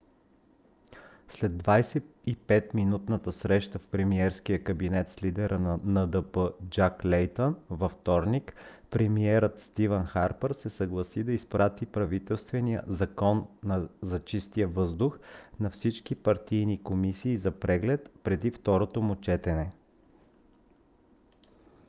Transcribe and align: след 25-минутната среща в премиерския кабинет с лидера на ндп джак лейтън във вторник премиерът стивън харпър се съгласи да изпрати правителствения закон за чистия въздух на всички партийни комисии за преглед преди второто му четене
след 1.29 1.51
25-минутната 1.51 3.31
среща 3.31 3.79
в 3.79 3.87
премиерския 3.87 4.63
кабинет 4.63 5.09
с 5.09 5.23
лидера 5.23 5.59
на 5.59 5.77
ндп 5.83 6.39
джак 6.69 7.05
лейтън 7.05 7.55
във 7.69 7.91
вторник 7.91 8.55
премиерът 8.89 9.59
стивън 9.61 10.05
харпър 10.05 10.53
се 10.53 10.69
съгласи 10.69 11.23
да 11.23 11.31
изпрати 11.33 11.85
правителствения 11.85 12.83
закон 12.87 13.47
за 14.01 14.19
чистия 14.19 14.67
въздух 14.67 15.19
на 15.59 15.69
всички 15.69 16.15
партийни 16.15 16.83
комисии 16.83 17.37
за 17.37 17.51
преглед 17.51 18.11
преди 18.23 18.51
второто 18.51 19.01
му 19.01 19.15
четене 19.15 19.71